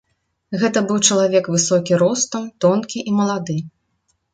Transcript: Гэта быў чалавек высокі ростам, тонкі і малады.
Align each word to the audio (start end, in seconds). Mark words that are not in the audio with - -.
Гэта 0.61 0.83
быў 0.87 0.97
чалавек 1.09 1.51
высокі 1.57 2.03
ростам, 2.05 2.51
тонкі 2.67 3.09
і 3.09 3.19
малады. 3.23 3.65